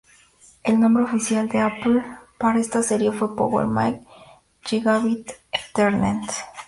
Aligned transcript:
El 0.63 0.79
nombre 0.79 1.03
oficial 1.03 1.47
de 1.47 1.59
Apple 1.59 2.01
para 2.39 2.59
esta 2.59 2.81
serie 2.81 3.11
fue 3.11 3.35
Power 3.35 3.67
Mac 3.67 4.01
Gigabit 4.61 5.29
Ethernet. 5.51 6.23